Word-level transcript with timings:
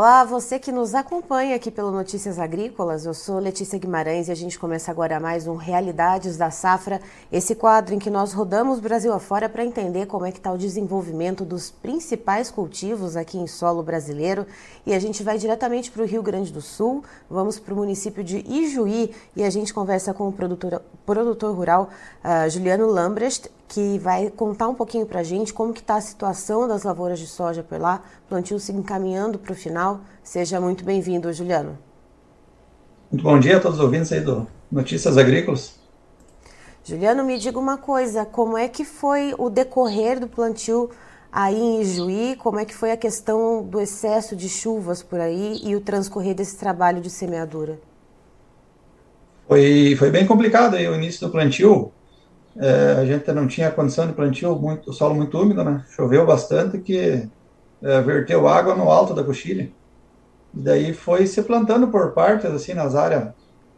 Olá, 0.00 0.24
você 0.24 0.58
que 0.58 0.72
nos 0.72 0.94
acompanha 0.94 1.54
aqui 1.54 1.70
pelo 1.70 1.90
Notícias 1.90 2.38
Agrícolas, 2.38 3.04
eu 3.04 3.12
sou 3.12 3.38
Letícia 3.38 3.78
Guimarães 3.78 4.28
e 4.28 4.32
a 4.32 4.34
gente 4.34 4.58
começa 4.58 4.90
agora 4.90 5.20
mais 5.20 5.46
um 5.46 5.56
Realidades 5.56 6.38
da 6.38 6.50
Safra, 6.50 7.02
esse 7.30 7.54
quadro 7.54 7.94
em 7.94 7.98
que 7.98 8.08
nós 8.08 8.32
rodamos 8.32 8.80
Brasil 8.80 9.12
afora 9.12 9.46
para 9.46 9.62
entender 9.62 10.06
como 10.06 10.24
é 10.24 10.32
que 10.32 10.38
está 10.38 10.50
o 10.50 10.56
desenvolvimento 10.56 11.44
dos 11.44 11.70
principais 11.70 12.50
cultivos 12.50 13.14
aqui 13.14 13.36
em 13.36 13.46
solo 13.46 13.82
brasileiro. 13.82 14.46
E 14.86 14.94
a 14.94 14.98
gente 14.98 15.22
vai 15.22 15.36
diretamente 15.36 15.90
para 15.90 16.02
o 16.02 16.06
Rio 16.06 16.22
Grande 16.22 16.50
do 16.50 16.62
Sul, 16.62 17.04
vamos 17.28 17.58
para 17.58 17.74
o 17.74 17.76
município 17.76 18.24
de 18.24 18.38
Ijuí 18.50 19.14
e 19.36 19.44
a 19.44 19.50
gente 19.50 19.74
conversa 19.74 20.14
com 20.14 20.26
o 20.26 20.32
produtor, 20.32 20.80
produtor 21.04 21.54
rural 21.54 21.90
uh, 22.24 22.48
Juliano 22.48 22.86
Lambrecht, 22.86 23.50
que 23.70 23.98
vai 24.00 24.30
contar 24.30 24.66
um 24.66 24.74
pouquinho 24.74 25.06
para 25.06 25.20
a 25.20 25.22
gente 25.22 25.54
como 25.54 25.72
que 25.72 25.80
está 25.80 25.94
a 25.94 26.00
situação 26.00 26.66
das 26.66 26.82
lavouras 26.82 27.20
de 27.20 27.26
soja 27.28 27.62
por 27.62 27.80
lá, 27.80 28.02
plantio 28.28 28.58
se 28.58 28.72
encaminhando 28.72 29.38
para 29.38 29.52
o 29.52 29.54
final. 29.54 30.00
Seja 30.24 30.60
muito 30.60 30.84
bem-vindo, 30.84 31.32
Juliano. 31.32 31.78
Muito 33.12 33.22
bom 33.22 33.38
dia 33.38 33.58
a 33.58 33.60
todos 33.60 33.78
os 33.78 33.84
ouvintes 33.84 34.10
aí 34.10 34.20
do 34.22 34.44
Notícias 34.72 35.16
Agrícolas. 35.16 35.78
Juliano, 36.82 37.22
me 37.22 37.38
diga 37.38 37.60
uma 37.60 37.78
coisa, 37.78 38.24
como 38.24 38.58
é 38.58 38.66
que 38.66 38.84
foi 38.84 39.36
o 39.38 39.48
decorrer 39.48 40.18
do 40.18 40.26
plantio 40.26 40.90
aí 41.30 41.56
em 41.56 41.80
Ijuí, 41.80 42.34
como 42.36 42.58
é 42.58 42.64
que 42.64 42.74
foi 42.74 42.90
a 42.90 42.96
questão 42.96 43.62
do 43.62 43.80
excesso 43.80 44.34
de 44.34 44.48
chuvas 44.48 45.00
por 45.00 45.20
aí 45.20 45.60
e 45.62 45.76
o 45.76 45.80
transcorrer 45.80 46.34
desse 46.34 46.56
trabalho 46.56 47.00
de 47.00 47.08
semeadura? 47.08 47.78
Foi, 49.46 49.94
foi 49.96 50.10
bem 50.10 50.26
complicado 50.26 50.74
aí 50.74 50.88
o 50.88 50.94
início 50.96 51.24
do 51.24 51.30
plantio, 51.30 51.92
é, 52.56 52.96
a 52.98 53.04
gente 53.04 53.30
não 53.32 53.46
tinha 53.46 53.70
condição 53.70 54.06
de 54.06 54.12
plantio, 54.12 54.56
muito, 54.56 54.92
solo 54.92 55.14
muito 55.14 55.38
úmido, 55.38 55.62
né? 55.62 55.84
Choveu 55.90 56.26
bastante 56.26 56.78
que 56.78 57.28
é, 57.82 58.00
verteu 58.00 58.48
água 58.48 58.74
no 58.74 58.90
alto 58.90 59.14
da 59.14 59.22
coxilha. 59.22 59.70
E 60.54 60.60
daí 60.60 60.92
foi 60.92 61.26
se 61.26 61.42
plantando 61.42 61.88
por 61.88 62.12
partes, 62.12 62.50
assim, 62.50 62.74
nas 62.74 62.94
áreas 62.94 63.28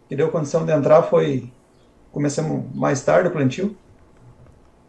que 0.08 0.16
deu 0.16 0.30
condição 0.30 0.64
de 0.64 0.72
entrar, 0.72 1.02
foi... 1.02 1.50
Começamos 2.10 2.64
mais 2.74 3.02
tarde 3.02 3.28
o 3.28 3.32
plantio. 3.32 3.74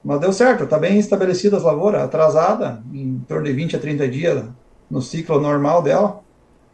Mas 0.04 0.20
deu 0.20 0.34
certo, 0.34 0.66
está 0.66 0.78
bem 0.78 1.00
estabelecida 1.00 1.56
as 1.56 1.64
lavouras, 1.64 2.02
atrasada, 2.02 2.84
em 2.92 3.20
torno 3.26 3.46
de 3.46 3.54
20 3.54 3.78
a 3.78 3.80
30 3.80 4.08
dias 4.10 4.44
no 4.92 5.02
ciclo 5.02 5.40
normal 5.40 5.82
dela, 5.82 6.20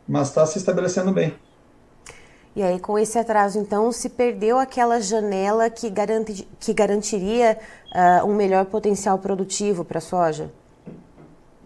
mas 0.08 0.30
está 0.30 0.46
se 0.48 0.58
estabelecendo 0.58 1.12
bem. 1.12 1.36
E 2.56 2.64
aí, 2.64 2.80
com 2.80 2.98
esse 2.98 3.18
atraso, 3.18 3.60
então, 3.60 3.92
se 3.92 4.10
perdeu 4.10 4.58
aquela 4.58 5.00
janela 5.00 5.70
que, 5.70 5.90
garante, 5.90 6.48
que 6.60 6.74
garantiria 6.74 7.58
uh, 7.96 8.26
um 8.26 8.36
melhor 8.36 8.66
potencial 8.66 9.20
produtivo 9.20 9.86
para 9.86 10.00
a 10.00 10.02
soja? 10.02 10.52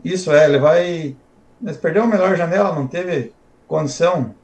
Isso 0.03 0.31
é, 0.31 0.45
ele 0.45 0.59
vai. 0.59 1.15
Mas 1.61 1.77
perdeu 1.77 2.03
a 2.03 2.07
melhor 2.07 2.35
janela, 2.35 2.75
não 2.75 2.85
teve 2.85 3.33
condição 3.67 4.35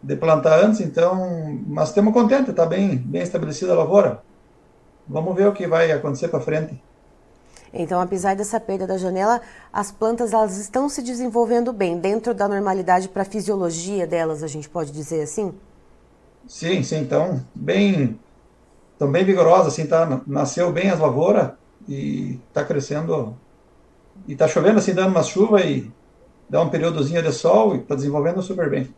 de 0.00 0.14
plantar 0.14 0.64
antes, 0.64 0.80
então. 0.80 1.60
Mas 1.66 1.88
estamos 1.88 2.14
contentes, 2.14 2.50
está 2.50 2.64
bem, 2.64 2.96
bem 2.96 3.22
estabelecida 3.22 3.72
a 3.72 3.76
lavoura. 3.76 4.22
Vamos 5.08 5.34
ver 5.34 5.48
o 5.48 5.52
que 5.52 5.66
vai 5.66 5.90
acontecer 5.90 6.28
para 6.28 6.40
frente. 6.40 6.80
Então, 7.78 8.00
apesar 8.00 8.34
dessa 8.34 8.58
perda 8.58 8.86
da 8.86 8.96
janela, 8.96 9.40
as 9.72 9.92
plantas 9.92 10.32
elas 10.32 10.56
estão 10.56 10.88
se 10.88 11.02
desenvolvendo 11.02 11.72
bem, 11.72 11.98
dentro 11.98 12.32
da 12.32 12.48
normalidade 12.48 13.08
para 13.08 13.22
a 13.22 13.24
fisiologia 13.24 14.06
delas, 14.06 14.42
a 14.42 14.46
gente 14.46 14.68
pode 14.68 14.90
dizer 14.90 15.22
assim? 15.22 15.52
Sim, 16.46 16.82
sim, 16.82 17.00
então, 17.00 17.44
bem, 17.54 18.18
estão 18.92 19.10
bem 19.10 19.24
vigorosas, 19.24 19.74
assim, 19.74 19.86
tá, 19.86 20.22
nasceu 20.26 20.72
bem 20.72 20.90
as 20.90 20.98
lavouras 20.98 21.50
e 21.88 22.40
está 22.48 22.64
crescendo, 22.64 23.36
e 24.26 24.32
está 24.32 24.48
chovendo, 24.48 24.78
assim, 24.78 24.94
dando 24.94 25.10
uma 25.10 25.22
chuva 25.22 25.60
e 25.60 25.90
dá 26.48 26.62
um 26.62 26.70
períodozinho 26.70 27.22
de 27.22 27.32
sol 27.32 27.74
e 27.74 27.80
está 27.80 27.94
desenvolvendo 27.94 28.40
super 28.40 28.70
bem. 28.70 28.88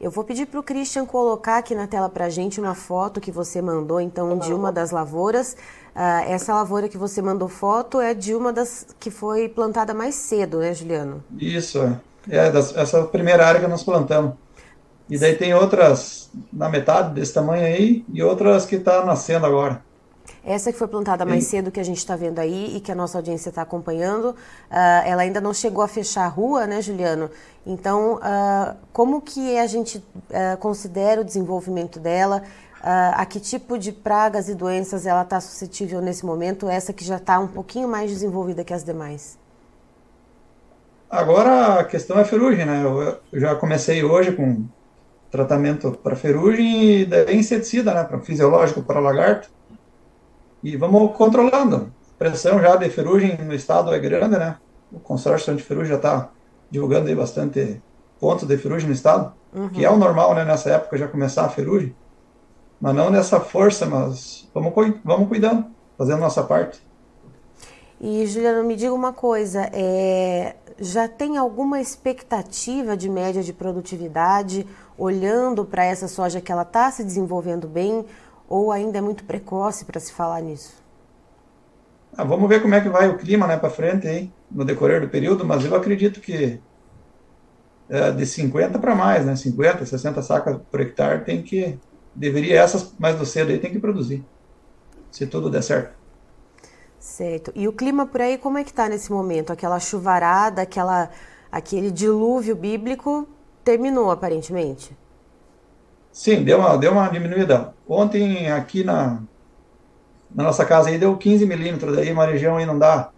Eu 0.00 0.12
vou 0.12 0.22
pedir 0.22 0.46
para 0.46 0.60
o 0.60 0.62
Christian 0.62 1.04
colocar 1.04 1.58
aqui 1.58 1.74
na 1.74 1.88
tela 1.88 2.08
para 2.08 2.26
a 2.26 2.28
gente 2.30 2.60
uma 2.60 2.74
foto 2.74 3.20
que 3.20 3.32
você 3.32 3.60
mandou, 3.60 4.00
então, 4.00 4.38
de 4.38 4.54
uma 4.54 4.70
das 4.70 4.92
lavouras. 4.92 5.54
Uh, 5.94 6.24
essa 6.28 6.54
lavoura 6.54 6.88
que 6.88 6.96
você 6.96 7.20
mandou 7.20 7.48
foto 7.48 8.00
é 8.00 8.14
de 8.14 8.32
uma 8.32 8.52
das 8.52 8.86
que 9.00 9.10
foi 9.10 9.48
plantada 9.48 9.92
mais 9.92 10.14
cedo, 10.14 10.58
né, 10.58 10.72
Juliano? 10.72 11.24
Isso, 11.36 11.82
é. 11.82 12.00
é 12.28 12.50
das, 12.50 12.76
essa 12.76 13.02
primeira 13.04 13.44
área 13.44 13.60
que 13.60 13.66
nós 13.66 13.82
plantamos. 13.82 14.34
E 15.10 15.18
daí 15.18 15.34
tem 15.34 15.52
outras 15.52 16.30
na 16.52 16.68
metade 16.68 17.14
desse 17.14 17.34
tamanho 17.34 17.64
aí 17.64 18.04
e 18.12 18.22
outras 18.22 18.66
que 18.66 18.76
está 18.76 19.04
nascendo 19.04 19.46
agora. 19.46 19.82
Essa 20.44 20.72
que 20.72 20.78
foi 20.78 20.88
plantada 20.88 21.24
mais 21.24 21.44
cedo 21.44 21.70
que 21.70 21.80
a 21.80 21.84
gente 21.84 21.98
está 21.98 22.16
vendo 22.16 22.38
aí 22.38 22.76
e 22.76 22.80
que 22.80 22.90
a 22.90 22.94
nossa 22.94 23.18
audiência 23.18 23.50
está 23.50 23.62
acompanhando, 23.62 24.30
uh, 24.30 24.34
ela 25.04 25.22
ainda 25.22 25.40
não 25.40 25.52
chegou 25.52 25.82
a 25.82 25.88
fechar 25.88 26.24
a 26.24 26.28
rua, 26.28 26.66
né, 26.66 26.80
Juliano? 26.80 27.30
Então, 27.66 28.14
uh, 28.14 28.76
como 28.92 29.20
que 29.20 29.58
a 29.58 29.66
gente 29.66 29.98
uh, 29.98 30.56
considera 30.58 31.20
o 31.20 31.24
desenvolvimento 31.24 31.98
dela? 31.98 32.42
a 32.80 33.26
que 33.26 33.40
tipo 33.40 33.76
de 33.76 33.90
pragas 33.90 34.48
e 34.48 34.54
doenças 34.54 35.04
ela 35.04 35.22
está 35.22 35.40
suscetível 35.40 36.00
nesse 36.00 36.24
momento? 36.24 36.68
Essa 36.68 36.92
que 36.92 37.04
já 37.04 37.16
está 37.16 37.36
um 37.40 37.48
pouquinho 37.48 37.88
mais 37.88 38.08
desenvolvida 38.08 38.62
que 38.62 38.72
as 38.72 38.84
demais? 38.84 39.36
Agora 41.10 41.80
a 41.80 41.84
questão 41.84 42.20
é 42.20 42.24
ferrugem, 42.24 42.64
né? 42.64 42.80
Eu, 42.84 43.18
eu 43.32 43.40
já 43.40 43.56
comecei 43.56 44.04
hoje 44.04 44.30
com 44.30 44.64
tratamento 45.28 45.90
para 45.90 46.14
ferrugem 46.14 47.00
e 47.00 47.04
daí 47.04 47.36
inseticida, 47.36 47.92
né? 47.92 48.04
Para 48.04 48.20
fisiológico 48.20 48.80
para 48.80 49.00
lagarto 49.00 49.50
e 50.62 50.76
vamos 50.76 51.16
controlando. 51.16 51.92
A 52.14 52.18
pressão 52.18 52.60
já 52.60 52.76
de 52.76 52.88
ferrugem 52.90 53.36
no 53.38 53.54
estado 53.54 53.92
é 53.94 53.98
grande, 53.98 54.38
né? 54.38 54.56
O 54.92 54.98
consórcio 54.98 55.52
anti-ferrugem 55.52 55.90
já 55.90 55.96
está 55.96 56.30
divulgando 56.70 57.08
aí 57.08 57.14
bastante 57.14 57.80
pontos 58.18 58.46
de 58.46 58.56
ferrugem 58.56 58.88
no 58.88 58.94
estado, 58.94 59.32
uhum. 59.54 59.68
que 59.68 59.84
é 59.84 59.90
o 59.90 59.96
normal, 59.96 60.34
né? 60.34 60.44
Nessa 60.44 60.70
época 60.70 60.98
já 60.98 61.06
começar 61.06 61.44
a 61.44 61.48
ferrugem. 61.48 61.94
Mas 62.80 62.94
não 62.94 63.10
nessa 63.10 63.40
força, 63.40 63.86
mas 63.86 64.48
vamos, 64.54 64.72
vamos 65.04 65.28
cuidando, 65.28 65.66
fazendo 65.96 66.20
nossa 66.20 66.42
parte. 66.42 66.80
E, 68.00 68.24
Juliana, 68.26 68.62
me 68.62 68.76
diga 68.76 68.94
uma 68.94 69.12
coisa, 69.12 69.68
é, 69.72 70.54
já 70.78 71.08
tem 71.08 71.36
alguma 71.36 71.80
expectativa 71.80 72.96
de 72.96 73.08
média 73.08 73.42
de 73.42 73.52
produtividade, 73.52 74.64
olhando 74.96 75.64
para 75.64 75.84
essa 75.84 76.06
soja 76.06 76.40
que 76.40 76.52
ela 76.52 76.62
está 76.62 76.90
se 76.92 77.02
desenvolvendo 77.02 77.66
bem, 77.66 78.06
ou 78.48 78.72
ainda 78.72 78.98
é 78.98 79.00
muito 79.00 79.24
precoce 79.24 79.84
para 79.84 80.00
se 80.00 80.12
falar 80.12 80.40
nisso? 80.40 80.82
Ah, 82.16 82.24
vamos 82.24 82.48
ver 82.48 82.62
como 82.62 82.74
é 82.74 82.80
que 82.80 82.88
vai 82.88 83.08
o 83.08 83.18
clima 83.18 83.46
né, 83.46 83.56
para 83.56 83.70
frente 83.70 84.08
aí, 84.08 84.32
no 84.50 84.64
decorrer 84.64 85.00
do 85.00 85.08
período, 85.08 85.44
mas 85.44 85.64
eu 85.64 85.74
acredito 85.74 86.20
que 86.20 86.60
é, 87.88 88.10
de 88.10 88.26
50 88.26 88.78
para 88.78 88.94
mais, 88.94 89.24
né, 89.24 89.36
50, 89.36 89.84
60 89.86 90.22
sacas 90.22 90.58
por 90.70 90.80
hectare 90.80 91.24
tem 91.24 91.42
que, 91.42 91.78
deveria 92.14 92.60
essas 92.60 92.94
mais 92.98 93.16
do 93.16 93.24
cedo 93.26 93.50
aí 93.50 93.58
tem 93.58 93.70
que 93.72 93.78
produzir, 93.78 94.24
se 95.10 95.26
tudo 95.26 95.50
der 95.50 95.62
certo. 95.62 95.96
Certo. 96.98 97.52
E 97.54 97.68
o 97.68 97.72
clima 97.72 98.06
por 98.06 98.20
aí 98.20 98.36
como 98.36 98.58
é 98.58 98.64
que 98.64 98.70
está 98.70 98.88
nesse 98.88 99.12
momento? 99.12 99.52
Aquela 99.52 99.78
chuvarada, 99.78 100.62
aquela, 100.62 101.10
aquele 101.50 101.90
dilúvio 101.90 102.56
bíblico 102.56 103.28
terminou 103.64 104.10
aparentemente? 104.10 104.96
Sim, 106.18 106.42
deu 106.42 106.58
uma, 106.58 106.76
deu 106.76 106.90
uma 106.90 107.06
diminuída. 107.06 107.72
Ontem 107.88 108.50
aqui 108.50 108.82
na, 108.82 109.22
na 110.34 110.42
nossa 110.42 110.64
casa 110.64 110.88
aí 110.88 110.98
deu 110.98 111.16
15 111.16 111.46
milímetros, 111.46 111.94
daí 111.94 112.12
uma 112.12 112.26
região 112.26 112.56
aí 112.56 112.66
não 112.66 112.76
dá 112.76 113.10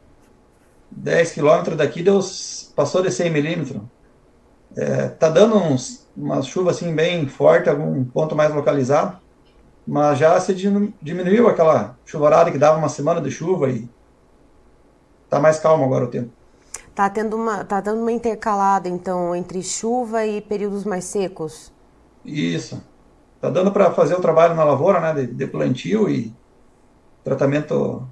10 0.91 1.33
quilômetros 1.33 1.79
daqui 1.79 2.03
deu, 2.03 2.21
passou 2.77 3.01
de 3.01 3.11
100 3.11 3.31
milímetros. 3.31 3.81
É, 4.77 5.09
tá 5.09 5.31
dando 5.31 5.57
uns, 5.57 6.07
uma 6.15 6.43
chuva 6.43 6.73
assim 6.73 6.95
bem 6.95 7.27
forte, 7.27 7.71
algum 7.71 8.05
ponto 8.05 8.37
mais 8.37 8.55
localizado, 8.55 9.17
mas 9.87 10.19
já 10.19 10.39
se 10.39 10.55
diminuiu 11.01 11.49
aquela 11.49 11.97
chuvarada 12.05 12.53
que 12.53 12.59
dava 12.59 12.77
uma 12.77 12.91
semana 12.91 13.23
de 13.23 13.31
chuva 13.31 13.71
e 13.71 13.89
tá 15.31 15.41
mais 15.41 15.59
calmo 15.59 15.87
agora 15.87 16.05
o 16.05 16.09
tempo. 16.09 16.31
Tá 16.95 17.09
tendo 17.09 17.35
uma, 17.35 17.65
tá 17.65 17.81
dando 17.81 18.03
uma 18.03 18.13
intercalada 18.13 18.91
então 18.91 19.35
entre 19.35 19.63
chuva 19.63 20.27
e 20.27 20.43
períodos 20.43 20.85
mais 20.85 21.05
secos. 21.05 21.73
Isso. 22.23 22.90
Tá 23.41 23.49
dando 23.49 23.73
para 23.73 23.91
fazer 23.91 24.15
o 24.15 24.21
trabalho 24.21 24.55
na 24.55 24.65
lavoura, 24.65 25.01
né, 25.01 25.15
de, 25.15 25.33
de, 25.33 25.47
plantio 25.47 26.11
e 26.11 26.35
tratamento 27.25 28.07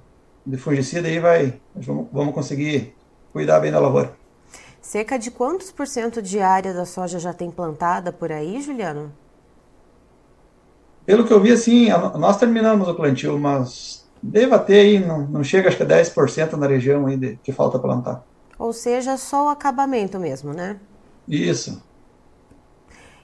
de 0.45 0.57
fungicida 0.57 1.07
aí 1.07 1.19
vai, 1.19 1.61
vamos, 1.75 2.07
vamos 2.11 2.33
conseguir 2.33 2.95
cuidar 3.31 3.59
bem 3.59 3.71
da 3.71 3.79
lavoura. 3.79 4.17
Cerca 4.81 5.19
de 5.19 5.29
quantos 5.29 5.71
por 5.71 5.85
cento 5.85 6.21
de 6.21 6.39
área 6.39 6.73
da 6.73 6.85
soja 6.85 7.19
já 7.19 7.31
tem 7.31 7.51
plantada 7.51 8.11
por 8.11 8.31
aí, 8.31 8.59
Juliano? 8.59 9.11
Pelo 11.05 11.25
que 11.25 11.33
eu 11.33 11.39
vi, 11.39 11.51
assim, 11.51 11.89
nós 12.17 12.37
terminamos 12.37 12.87
o 12.87 12.95
plantio, 12.95 13.37
mas 13.37 14.07
deva 14.21 14.57
ter 14.57 14.79
aí, 14.79 14.99
não, 14.99 15.27
não 15.27 15.43
chega 15.43 15.67
acho 15.67 15.77
que 15.77 15.83
a 15.83 15.87
10% 15.87 16.53
na 16.53 16.67
região 16.67 17.05
aí 17.05 17.17
de, 17.17 17.35
que 17.43 17.51
falta 17.51 17.77
plantar. 17.77 18.23
Ou 18.57 18.73
seja, 18.73 19.15
só 19.15 19.45
o 19.45 19.49
acabamento 19.49 20.19
mesmo, 20.19 20.53
né? 20.53 20.79
Isso. 21.27 21.81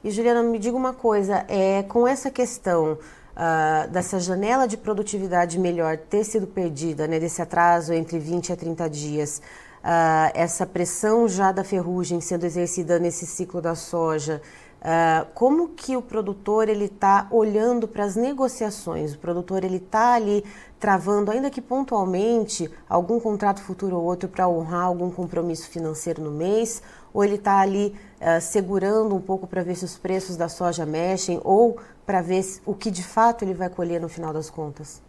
E 0.06 0.12
Juliana, 0.12 0.44
me 0.44 0.60
diga 0.60 0.78
uma 0.78 0.94
coisa, 0.94 1.44
é, 1.48 1.82
com 1.82 2.08
essa 2.08 2.30
questão 2.30 2.92
uh, 2.94 3.90
dessa 3.90 4.20
janela 4.20 4.68
de 4.68 4.78
produtividade 4.78 5.58
melhor 5.58 5.98
ter 5.98 6.24
sido 6.24 6.46
perdida, 6.46 7.08
né, 7.08 7.20
desse 7.20 7.42
atraso 7.42 7.92
entre 7.92 8.20
20 8.20 8.54
a 8.54 8.56
30 8.56 8.88
dias, 8.88 9.42
uh, 9.84 10.30
essa 10.36 10.64
pressão 10.64 11.28
já 11.28 11.52
da 11.52 11.64
ferrugem 11.64 12.22
sendo 12.22 12.46
exercida 12.46 13.00
nesse 13.00 13.26
ciclo 13.26 13.60
da 13.60 13.74
soja, 13.74 14.44
Uh, 14.86 15.26
como 15.34 15.70
que 15.70 15.98
o 15.98 16.02
produtor 16.02 16.70
ele 16.70 16.86
está 16.86 17.28
olhando 17.32 17.88
para 17.88 18.04
as 18.04 18.16
negociações? 18.16 19.16
O 19.16 19.18
produtor 19.18 19.64
ele 19.64 19.78
está 19.78 20.14
ali 20.14 20.46
travando, 20.80 21.32
ainda 21.32 21.50
que 21.50 21.60
pontualmente, 21.60 22.70
algum 22.88 23.20
contrato 23.20 23.62
futuro 23.62 23.96
ou 23.96 24.04
outro 24.04 24.30
para 24.30 24.48
honrar 24.48 24.84
algum 24.84 25.10
compromisso 25.10 25.68
financeiro 25.70 26.22
no 26.22 26.30
mês? 26.30 26.84
Ou 27.12 27.24
ele 27.24 27.34
está 27.34 27.62
ali 27.62 27.96
uh, 28.22 28.40
segurando 28.40 29.16
um 29.16 29.22
pouco 29.22 29.48
para 29.48 29.64
ver 29.64 29.74
se 29.74 29.86
os 29.86 29.98
preços 29.98 30.38
da 30.38 30.48
soja 30.48 30.86
mexem 30.86 31.42
ou 31.44 31.80
para 32.06 32.22
ver 32.22 32.46
o 32.64 32.76
que 32.76 32.92
de 32.92 33.02
fato 33.02 33.44
ele 33.44 33.56
vai 33.56 33.70
colher 33.70 34.00
no 34.00 34.08
final 34.08 34.32
das 34.32 34.52
contas? 34.52 35.02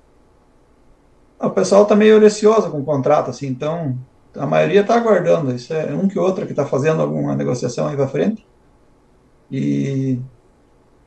O 1.38 1.50
pessoal 1.50 1.82
está 1.82 1.94
meio 1.94 2.18
receoso 2.18 2.70
com 2.70 2.80
o 2.80 2.84
contrato, 2.84 3.28
assim, 3.28 3.48
então 3.48 3.94
a 4.34 4.46
maioria 4.46 4.80
está 4.80 4.94
aguardando. 4.94 5.54
Isso 5.54 5.74
é 5.74 5.92
um 5.92 6.08
que 6.08 6.18
outro 6.18 6.46
que 6.46 6.52
está 6.52 6.64
fazendo 6.64 7.02
alguma 7.02 7.36
negociação 7.36 7.86
aí 7.88 7.94
para 7.94 8.08
frente. 8.08 8.42
E 9.50 10.20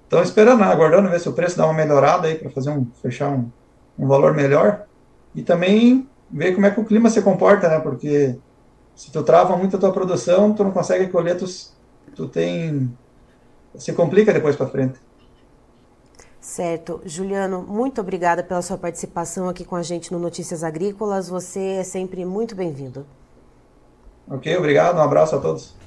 estão 0.03 0.21
esperando, 0.23 0.63
aguardando 0.63 1.09
ver 1.09 1.19
se 1.19 1.29
o 1.29 1.33
preço 1.33 1.57
dá 1.57 1.65
uma 1.65 1.73
melhorada 1.73 2.27
aí 2.27 2.35
para 2.35 2.49
fazer 2.49 2.71
um 2.71 2.85
fechar 3.01 3.29
um, 3.29 3.49
um 3.97 4.07
valor 4.07 4.33
melhor 4.33 4.85
e 5.35 5.43
também 5.43 6.07
ver 6.31 6.53
como 6.53 6.65
é 6.65 6.71
que 6.71 6.79
o 6.79 6.85
clima 6.85 7.09
se 7.09 7.21
comporta, 7.21 7.67
né? 7.69 7.79
Porque 7.79 8.37
se 8.95 9.11
tu 9.11 9.23
trava 9.23 9.55
muito 9.55 9.75
a 9.75 9.79
tua 9.79 9.91
produção, 9.91 10.53
tu 10.53 10.63
não 10.63 10.71
consegue 10.71 11.07
colher, 11.07 11.37
tu, 11.37 11.45
tu 12.15 12.27
tem 12.27 12.91
se 13.77 13.93
complica 13.93 14.33
depois 14.33 14.55
para 14.55 14.67
frente. 14.67 14.99
Certo. 16.41 17.01
Juliano, 17.05 17.61
muito 17.61 18.01
obrigada 18.01 18.43
pela 18.43 18.61
sua 18.61 18.77
participação 18.77 19.47
aqui 19.47 19.63
com 19.63 19.75
a 19.75 19.83
gente 19.83 20.11
no 20.11 20.19
Notícias 20.19 20.63
Agrícolas. 20.63 21.29
Você 21.29 21.59
é 21.59 21.83
sempre 21.83 22.25
muito 22.25 22.55
bem-vindo. 22.55 23.05
Ok, 24.27 24.55
obrigado. 24.57 24.97
Um 24.97 25.01
abraço 25.01 25.35
a 25.35 25.39
todos. 25.39 25.78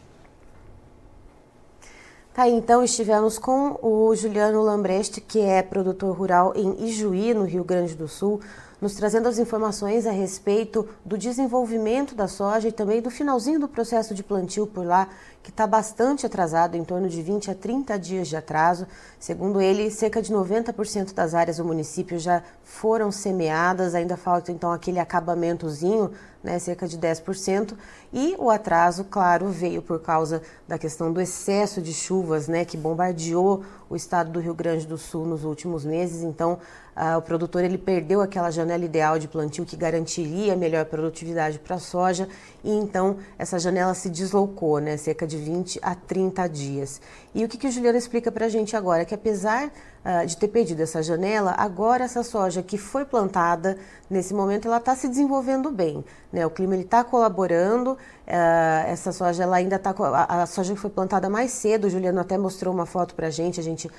Tá, 2.32 2.48
então 2.48 2.82
estivemos 2.82 3.38
com 3.38 3.78
o 3.82 4.16
Juliano 4.16 4.62
Lambrecht, 4.62 5.20
que 5.20 5.38
é 5.38 5.62
produtor 5.62 6.16
rural 6.16 6.54
em 6.56 6.86
Ijuí, 6.86 7.34
no 7.34 7.44
Rio 7.44 7.62
Grande 7.62 7.94
do 7.94 8.08
Sul, 8.08 8.40
nos 8.82 8.94
trazendo 8.94 9.28
as 9.28 9.38
informações 9.38 10.08
a 10.08 10.10
respeito 10.10 10.88
do 11.04 11.16
desenvolvimento 11.16 12.16
da 12.16 12.26
soja 12.26 12.66
e 12.66 12.72
também 12.72 13.00
do 13.00 13.12
finalzinho 13.12 13.60
do 13.60 13.68
processo 13.68 14.12
de 14.12 14.24
plantio 14.24 14.66
por 14.66 14.84
lá, 14.84 15.08
que 15.40 15.50
está 15.50 15.68
bastante 15.68 16.26
atrasado, 16.26 16.76
em 16.76 16.82
torno 16.82 17.08
de 17.08 17.22
20 17.22 17.52
a 17.52 17.54
30 17.54 17.96
dias 17.96 18.26
de 18.26 18.36
atraso. 18.36 18.88
Segundo 19.20 19.60
ele, 19.60 19.88
cerca 19.88 20.20
de 20.20 20.32
90% 20.32 21.14
das 21.14 21.32
áreas 21.32 21.58
do 21.58 21.64
município 21.64 22.18
já 22.18 22.42
foram 22.64 23.12
semeadas, 23.12 23.94
ainda 23.94 24.16
falta 24.16 24.50
então 24.50 24.72
aquele 24.72 24.98
acabamentozinho 24.98 26.10
né, 26.42 26.58
cerca 26.58 26.88
de 26.88 26.98
10%, 26.98 27.74
e 28.12 28.34
o 28.38 28.50
atraso, 28.50 29.04
claro, 29.04 29.48
veio 29.48 29.80
por 29.80 30.00
causa 30.00 30.42
da 30.66 30.76
questão 30.76 31.12
do 31.12 31.20
excesso 31.20 31.80
de 31.80 31.94
chuvas, 31.94 32.48
né, 32.48 32.64
que 32.64 32.76
bombardeou 32.76 33.62
o 33.88 33.94
estado 33.94 34.30
do 34.30 34.40
Rio 34.40 34.54
Grande 34.54 34.86
do 34.86 34.98
Sul 34.98 35.24
nos 35.24 35.44
últimos 35.44 35.84
meses. 35.84 36.22
Então, 36.22 36.58
uh, 36.96 37.18
o 37.18 37.22
produtor 37.22 37.64
ele 37.64 37.78
perdeu 37.78 38.20
aquela 38.20 38.50
janela 38.50 38.84
ideal 38.84 39.18
de 39.18 39.28
plantio 39.28 39.64
que 39.64 39.76
garantiria 39.76 40.56
melhor 40.56 40.84
produtividade 40.84 41.58
para 41.58 41.76
a 41.76 41.78
soja, 41.78 42.28
e 42.62 42.70
então 42.70 43.16
essa 43.38 43.58
janela 43.58 43.94
se 43.94 44.08
deslocou, 44.08 44.78
né, 44.78 44.96
cerca 44.96 45.26
de 45.26 45.36
20 45.36 45.78
a 45.82 45.94
30 45.94 46.48
dias. 46.48 47.00
E 47.34 47.44
o 47.44 47.48
que, 47.48 47.56
que 47.56 47.66
o 47.66 47.70
Juliano 47.70 47.96
explica 47.96 48.30
para 48.30 48.46
a 48.46 48.48
gente 48.48 48.76
agora? 48.76 49.04
Que 49.04 49.14
apesar 49.14 49.68
uh, 49.68 50.26
de 50.26 50.36
ter 50.36 50.48
perdido 50.48 50.80
essa 50.82 51.02
janela, 51.02 51.54
agora 51.56 52.04
essa 52.04 52.22
soja 52.22 52.62
que 52.62 52.76
foi 52.76 53.04
plantada 53.04 53.78
nesse 54.10 54.34
momento 54.34 54.68
ela 54.68 54.76
está 54.76 54.94
se 54.94 55.08
desenvolvendo 55.08 55.70
bem. 55.70 56.04
Né? 56.30 56.44
O 56.44 56.50
clima 56.50 56.76
está 56.76 57.02
colaborando. 57.02 57.92
Uh, 57.92 58.86
essa 58.86 59.12
soja 59.12 59.44
ela 59.44 59.56
ainda 59.56 59.76
está 59.76 59.94
a, 59.98 60.42
a, 60.42 60.46
soja 60.46 60.74
que 60.74 60.80
foi 60.80 60.90
plantada 60.90 61.30
mais 61.30 61.52
cedo. 61.52 61.86
O 61.86 61.90
Juliano 61.90 62.20
até 62.20 62.36
mostrou 62.36 62.72
uma 62.72 62.84
foto 62.84 63.14
para 63.14 63.28
a 63.28 63.30
gente, 63.30 63.58
a 63.58 63.62
gente 63.62 63.90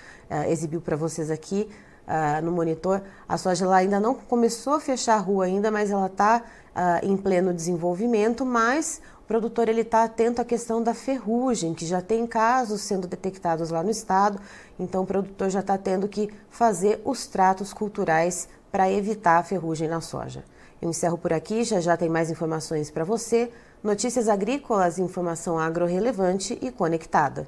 exibiu 0.47 0.81
para 0.81 0.95
vocês 0.95 1.29
aqui. 1.29 1.69
No 2.43 2.51
monitor, 2.51 3.01
a 3.27 3.37
soja 3.37 3.65
ela 3.65 3.77
ainda 3.77 3.99
não 3.99 4.13
começou 4.13 4.73
a 4.73 4.79
fechar 4.79 5.15
a 5.15 5.19
rua 5.19 5.45
ainda, 5.45 5.71
mas 5.71 5.89
ela 5.91 6.07
está 6.07 6.43
em 7.01 7.15
pleno 7.15 7.53
desenvolvimento, 7.53 8.45
mas 8.45 9.01
o 9.21 9.25
produtor 9.25 9.69
ele 9.69 9.81
está 9.81 10.03
atento 10.03 10.41
à 10.41 10.45
questão 10.45 10.83
da 10.83 10.93
ferrugem, 10.93 11.73
que 11.73 11.85
já 11.85 12.01
tem 12.01 12.27
casos 12.27 12.81
sendo 12.81 13.07
detectados 13.07 13.69
lá 13.69 13.81
no 13.81 13.89
estado, 13.89 14.39
então 14.77 15.03
o 15.03 15.05
produtor 15.05 15.49
já 15.49 15.61
está 15.61 15.77
tendo 15.77 16.07
que 16.07 16.29
fazer 16.49 17.01
os 17.05 17.25
tratos 17.25 17.71
culturais 17.71 18.49
para 18.71 18.91
evitar 18.91 19.37
a 19.37 19.43
ferrugem 19.43 19.87
na 19.87 20.01
soja. 20.01 20.43
Eu 20.81 20.89
encerro 20.89 21.17
por 21.17 21.31
aqui, 21.31 21.63
já 21.63 21.79
já 21.79 21.95
tem 21.95 22.09
mais 22.09 22.29
informações 22.29 22.91
para 22.91 23.05
você. 23.05 23.49
Notícias 23.81 24.27
agrícolas, 24.27 24.99
informação 24.99 25.57
agro-relevante 25.57 26.57
e 26.61 26.69
conectada. 26.69 27.47